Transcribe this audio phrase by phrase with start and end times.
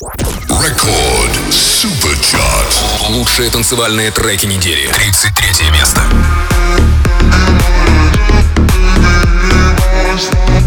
[0.00, 2.84] Рекорд Суперчарт.
[3.08, 4.86] Лучшие танцевальные треки недели.
[4.92, 6.00] 33 место.
[9.98, 10.57] давно не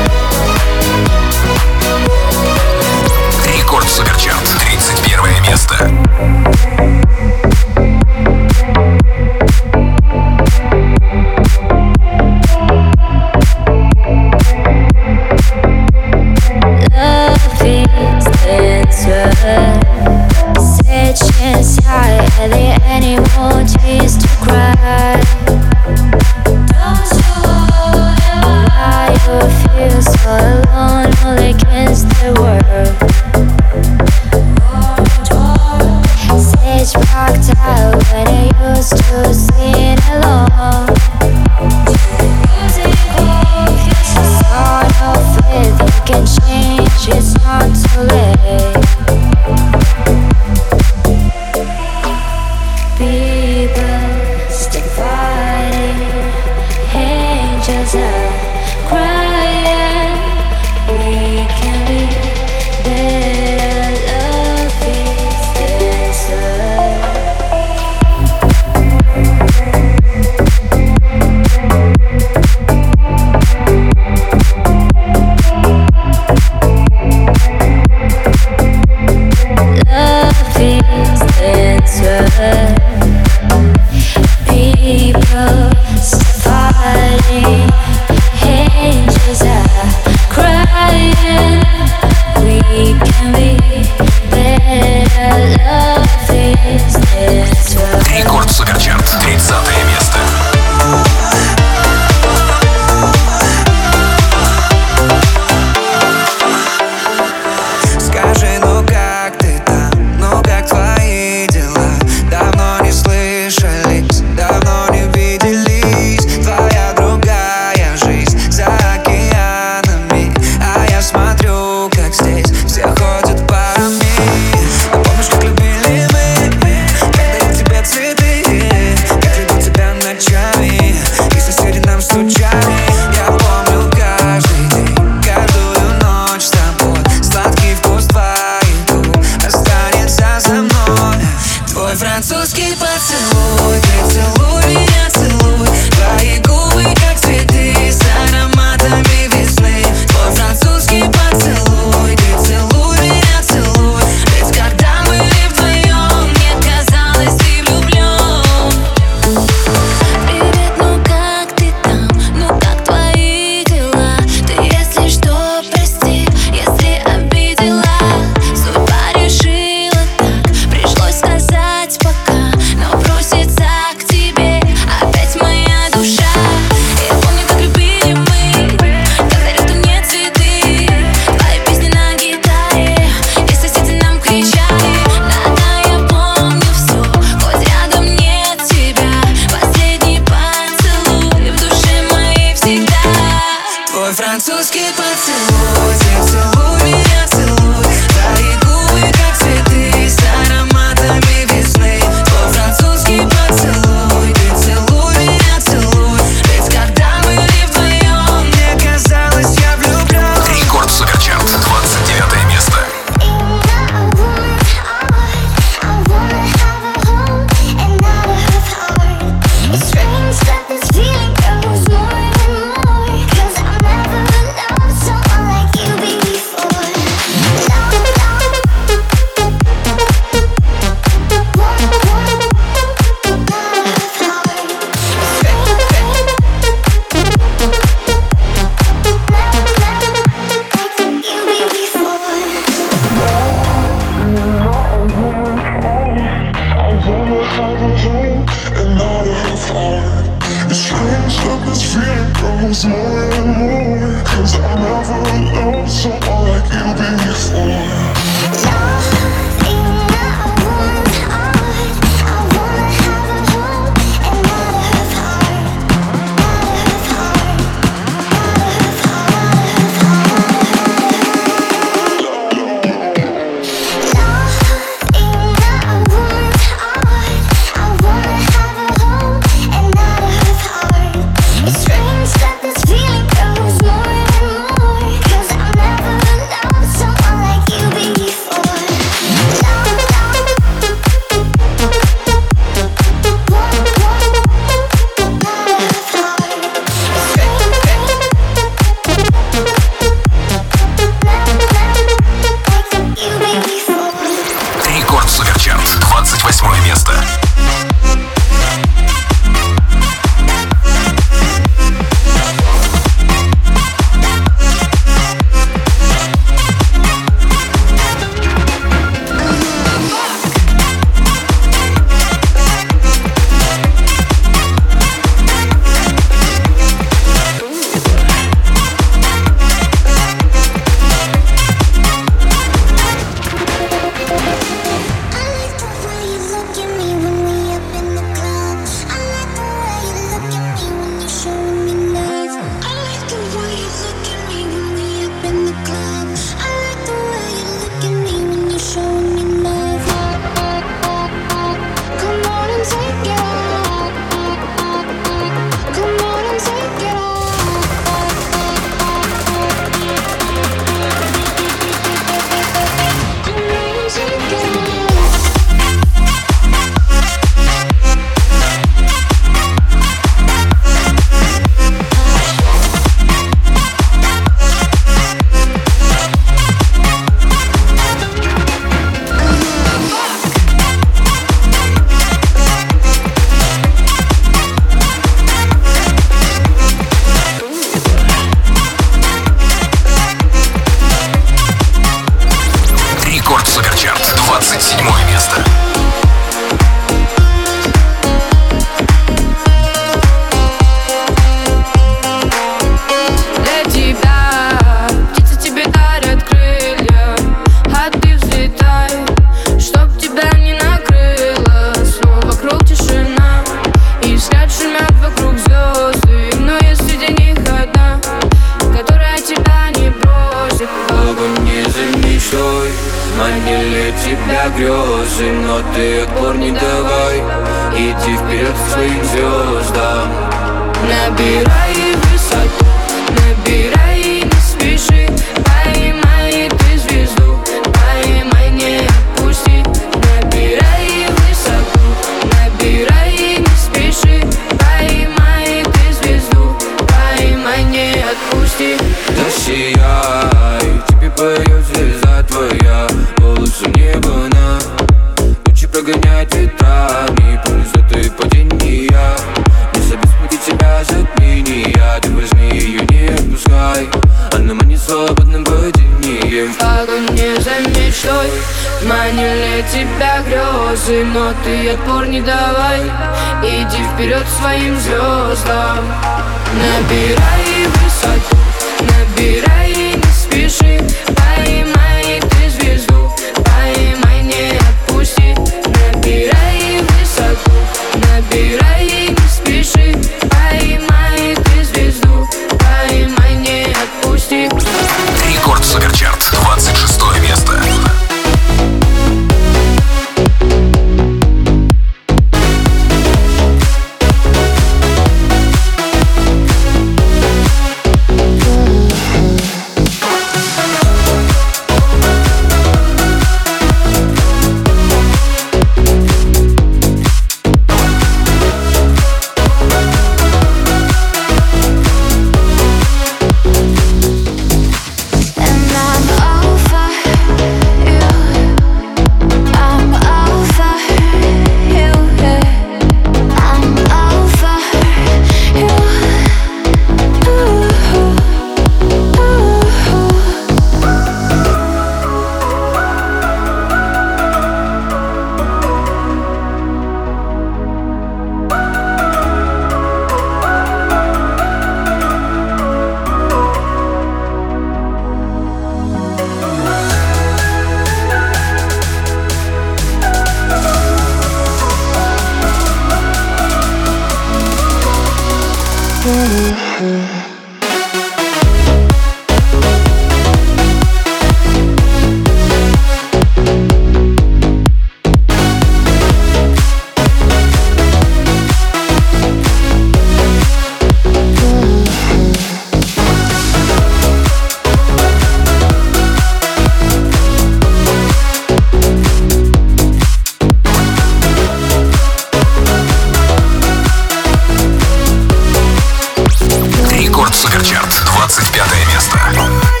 [598.51, 600.00] 25 место.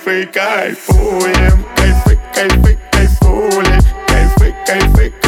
[0.00, 3.78] кайфы, кайфуем Кайфы, кайфы, кайфули
[4.08, 5.19] Кайфы, кайфы,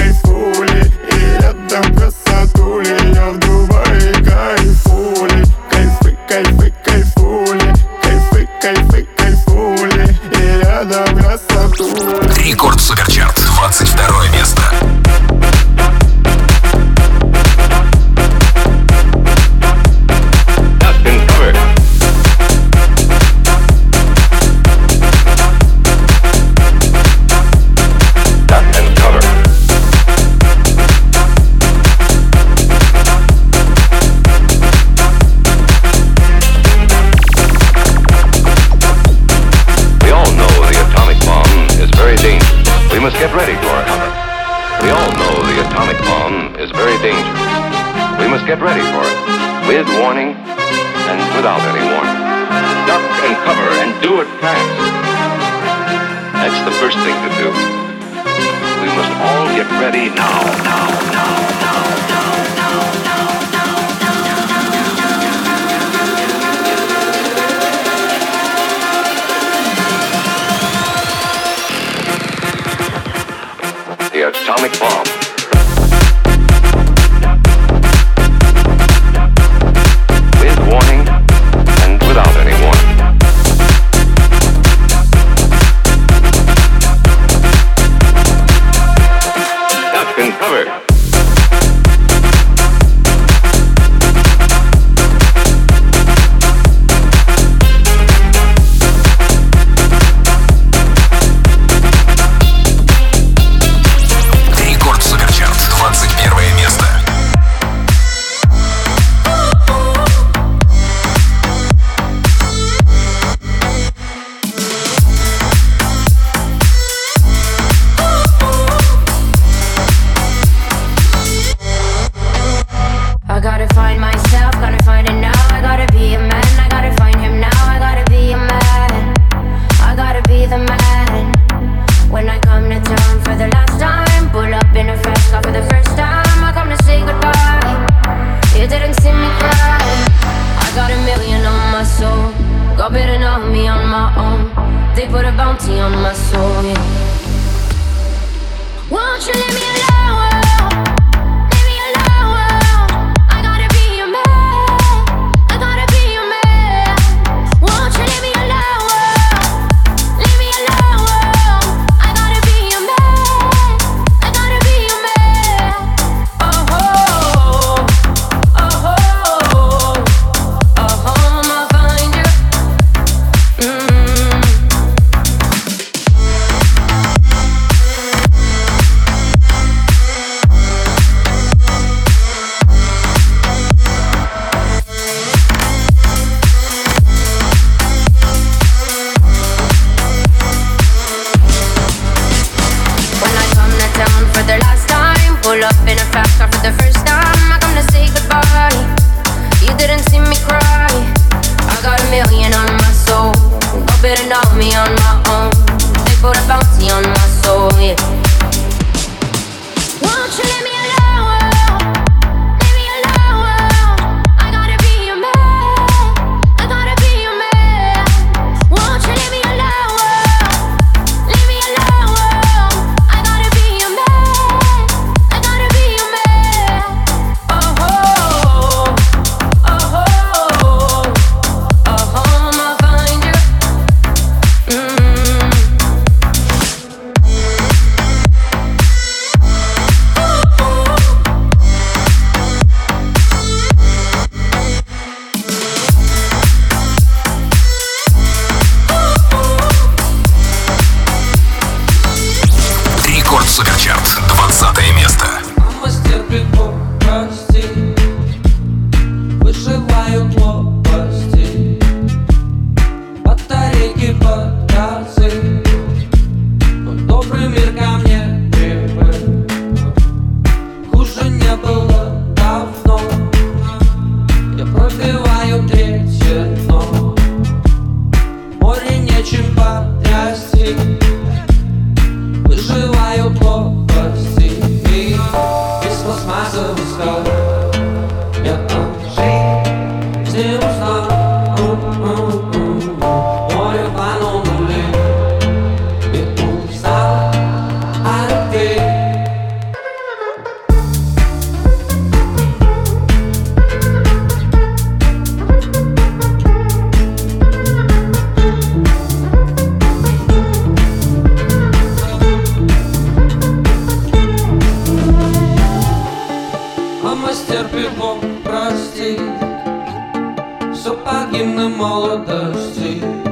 [322.15, 323.23] everything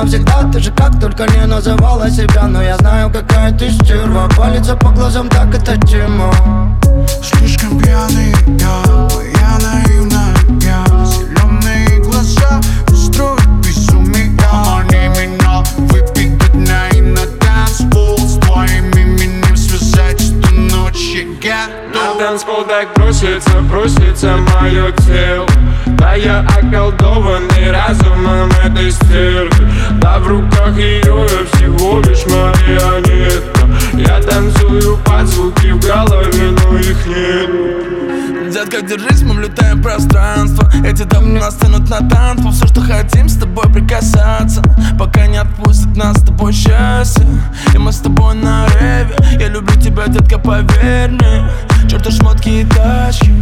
[0.00, 4.28] навсегда, Ты же как только не называла себя Но я знаю, какая ты стерва.
[4.36, 6.32] Палится по глазам, так это тема
[7.22, 9.08] Слишком пьяный я,
[9.40, 10.84] я наивная я.
[11.04, 20.22] Зеленые глаза устроят безумие Они меня выпить на и на танцпол С твоим именем связать
[20.22, 25.46] эту ночь я На готов танцпол так просится, просится мое тело
[26.00, 33.60] Да я околдованный разумом этой стервы Да в руках ее я всего лишь марионетка.
[33.92, 38.50] Я танцую под звуки в голове, но их нет.
[38.50, 40.72] Детка, держись, мы влетаем в пространство.
[40.86, 44.62] Эти дамы нас тянут на танцпол Все, что хотим, с тобой прикасаться.
[44.98, 47.26] Пока не отпустит нас с тобой счастье.
[47.74, 49.14] И мы с тобой на реве.
[49.38, 51.50] Я люблю тебя, детка, поверь мне
[51.90, 53.32] Чёрты шмотки и тачки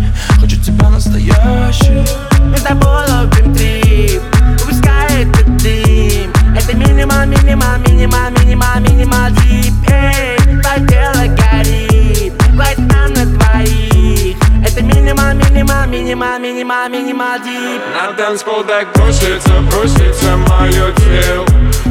[0.41, 2.03] Хочу тебя настоящий.
[2.41, 4.23] Мы с тобой ловим трип
[4.61, 12.91] Выпускай этот дым Это минимал, минимал, минимал, минимал, минимал дип Эй, твое тело горит Хватит
[12.91, 14.37] нам на двоих.
[14.67, 21.45] Это минимал, минимал, минимал, минимал, минимал дип На танцпол так просится, просится мое тело.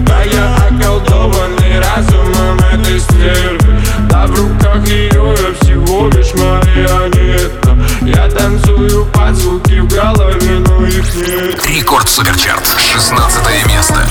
[0.07, 8.29] Да я околдованный разумом этой стервы Да в руках ее я всего лишь марионетка Я
[8.29, 11.67] танцую под звуки в голове, но их нет.
[11.67, 14.07] Рекорд Суперчарт, 16 место.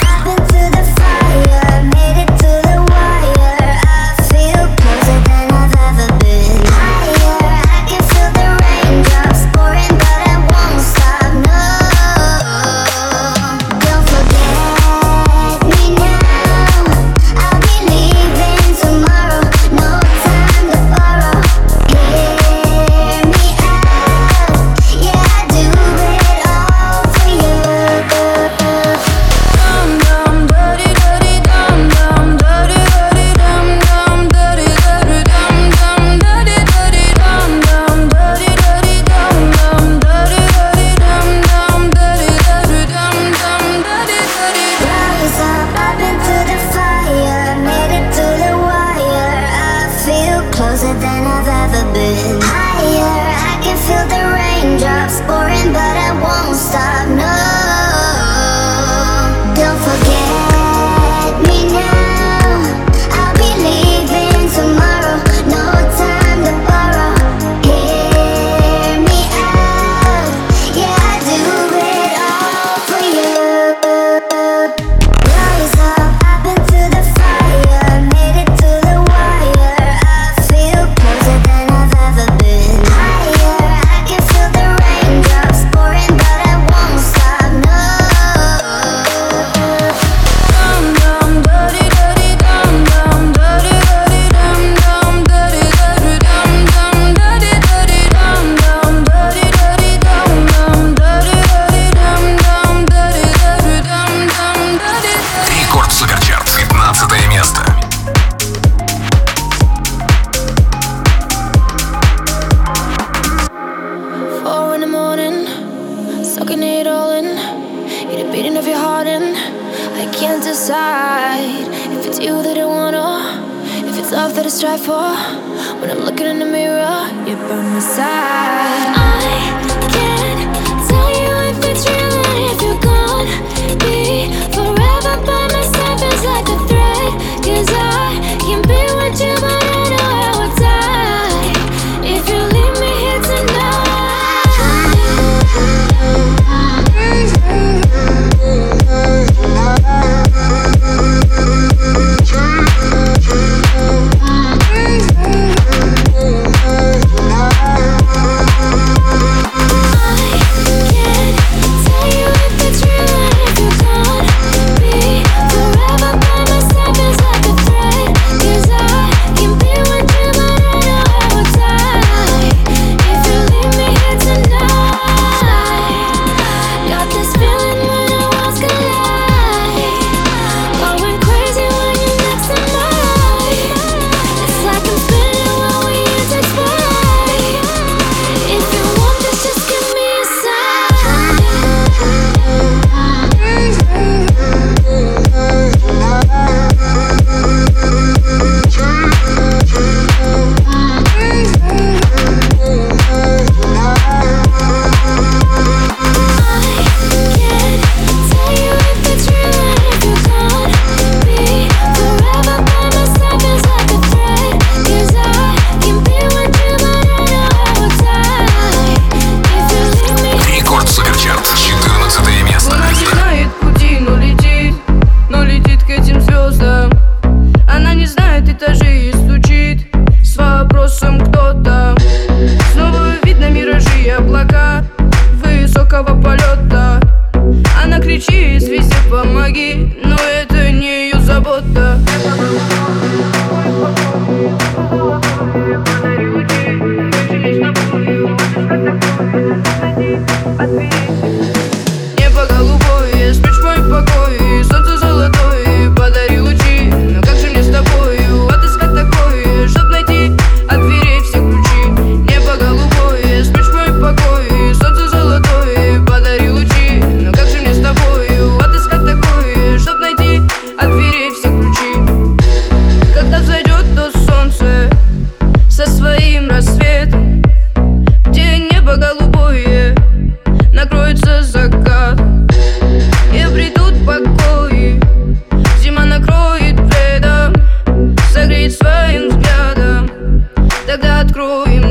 [291.37, 291.86] screwing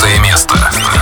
[0.00, 0.97] 11 место.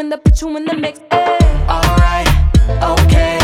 [0.00, 0.98] in the put you in the mix.
[1.10, 1.38] Hey.
[1.68, 2.28] Alright,
[2.82, 3.39] okay.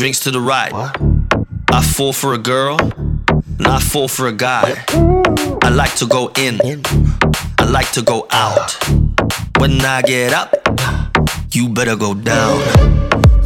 [0.00, 0.72] drinks to the right.
[0.72, 0.96] What?
[1.70, 2.78] I fall for a girl,
[3.58, 4.82] not fall for a guy.
[5.62, 6.58] I like to go in,
[7.58, 8.78] I like to go out.
[9.58, 10.54] When I get up,
[11.52, 12.60] you better go down.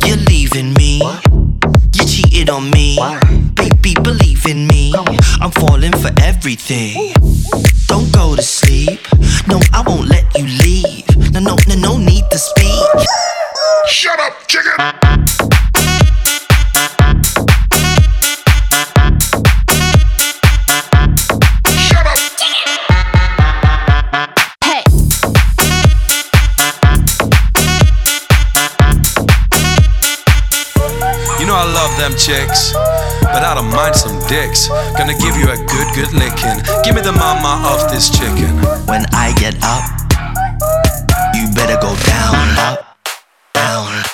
[0.07, 1.03] You're leaving me,
[1.93, 3.01] you cheated on me.
[3.57, 4.95] Baby, believe in me,
[5.41, 7.15] I'm falling for everything.
[7.89, 9.01] Don't go to sleep,
[9.49, 11.33] no, I won't let you leave.
[11.33, 13.09] No, no, no, no need to speak.
[13.89, 15.54] Shut up, chicken!
[32.05, 32.73] them chicks.
[33.23, 34.69] But I don't mind some dicks.
[34.99, 36.61] Gonna give you a good, good licking.
[36.85, 38.53] Give me the mama of this chicken.
[38.85, 39.85] When I get up,
[41.35, 42.99] you better go down, up,
[43.55, 44.14] down.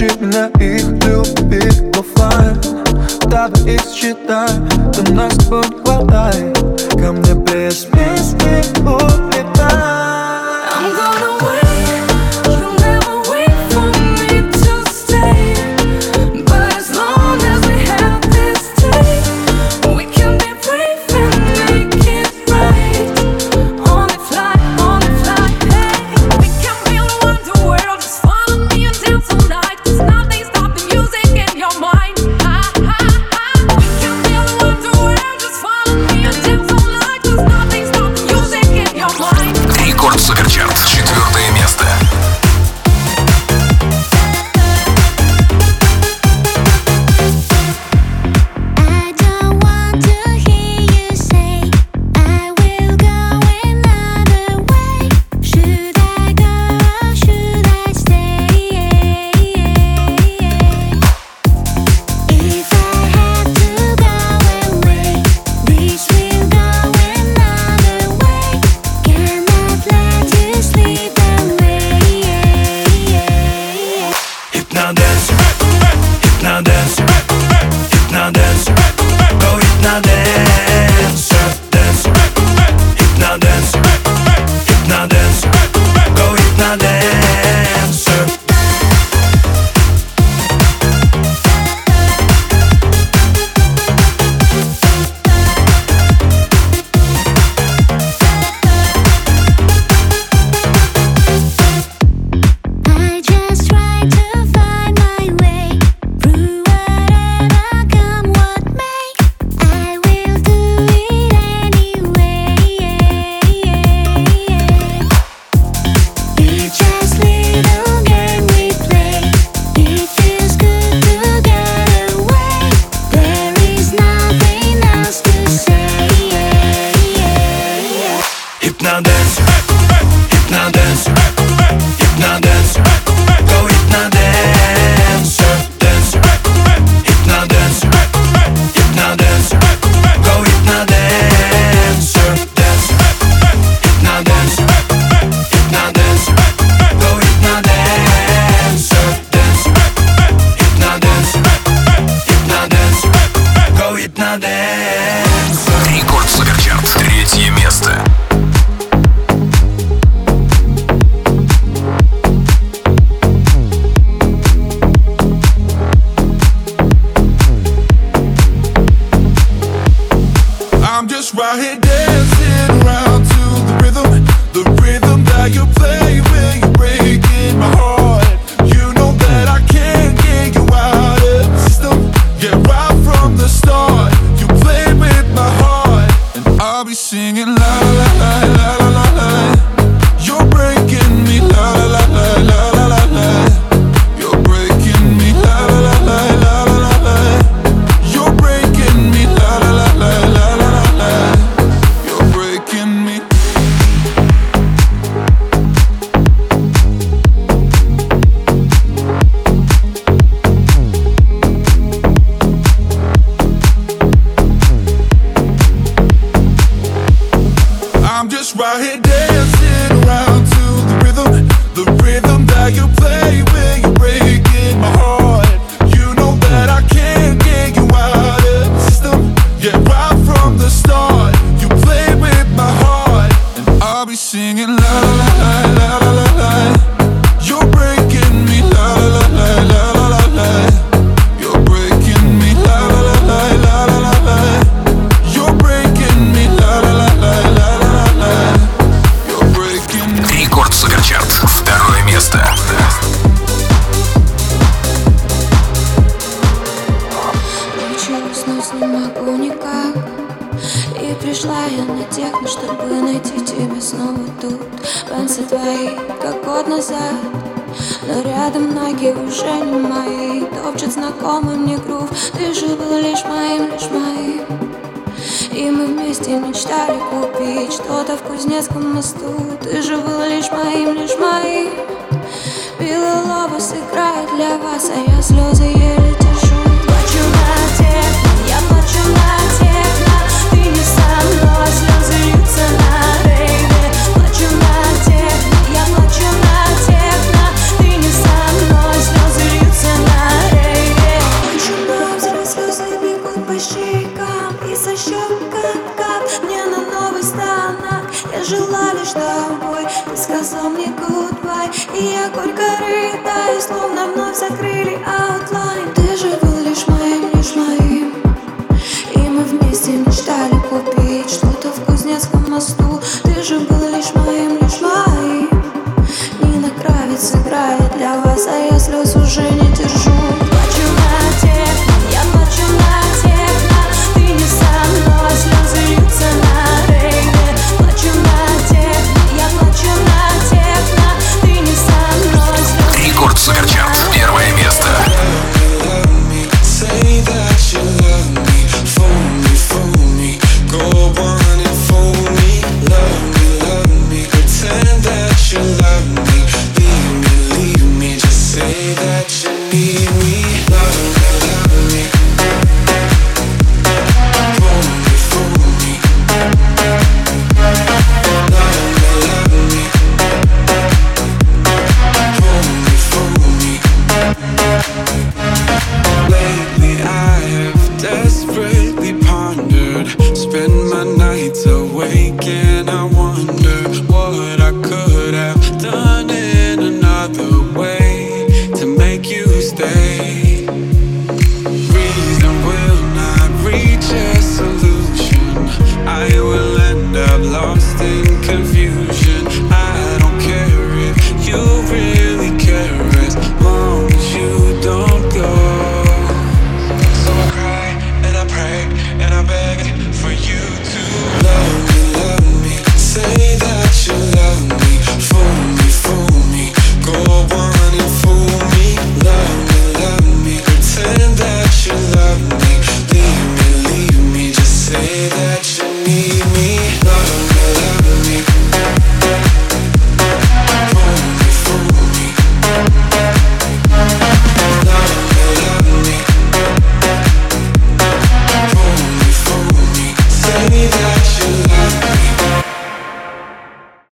[0.00, 2.58] Научи меня их любить оффлайн
[3.28, 4.48] Давай их считай,
[4.94, 5.46] да нас с
[6.92, 9.19] Ко мне без песни, ой.